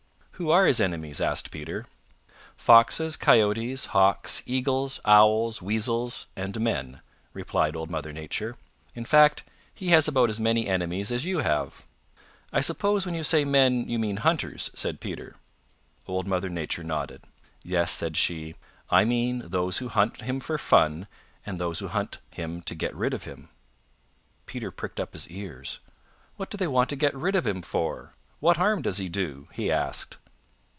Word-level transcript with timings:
"Who 0.35 0.49
are 0.49 0.65
his 0.65 0.81
enemies?" 0.81 1.21
asked 1.21 1.51
Peter. 1.51 1.85
"Foxes, 2.57 3.15
Coyotes, 3.15 3.85
Hawks, 3.85 4.41
Eagles, 4.47 4.99
Owls, 5.05 5.61
Weasels, 5.61 6.25
and 6.35 6.59
men," 6.59 7.01
replied 7.31 7.75
Old 7.75 7.91
Mother 7.91 8.11
Nature. 8.11 8.55
"In 8.95 9.05
fact, 9.05 9.43
he 9.71 9.89
has 9.89 10.07
about 10.07 10.31
as 10.31 10.39
many 10.39 10.67
enemies 10.67 11.11
as 11.11 11.25
you 11.25 11.41
have." 11.41 11.83
"I 12.51 12.59
suppose 12.59 13.05
when 13.05 13.13
you 13.13 13.21
say 13.21 13.45
men, 13.45 13.87
you 13.87 13.99
mean 13.99 14.17
hunters," 14.17 14.71
said 14.73 14.99
Peter. 14.99 15.35
Old 16.07 16.25
Mother 16.25 16.49
Nature 16.49 16.83
nodded. 16.83 17.21
"Yes," 17.63 17.91
said 17.91 18.17
she, 18.17 18.55
"I 18.89 19.05
mean 19.05 19.43
those 19.45 19.77
who 19.77 19.89
hunt 19.89 20.21
him 20.21 20.39
for 20.39 20.57
fun 20.57 21.05
and 21.45 21.59
those 21.59 21.77
who 21.81 21.87
hunt 21.87 22.17
him 22.31 22.61
to 22.61 22.73
get 22.73 22.95
rid 22.95 23.13
of 23.13 23.25
him." 23.25 23.49
Peter 24.47 24.71
pricked 24.71 24.99
up 24.99 25.13
his 25.13 25.29
ears. 25.29 25.81
"What 26.37 26.49
do 26.49 26.57
they 26.57 26.65
want 26.67 26.89
to 26.89 26.95
get 26.95 27.13
rid 27.13 27.35
of 27.35 27.45
him 27.45 27.61
for. 27.61 28.15
What 28.39 28.57
harm 28.57 28.81
does 28.81 28.97
he 28.97 29.07
do?" 29.07 29.47
he 29.53 29.71
asked. 29.71 30.17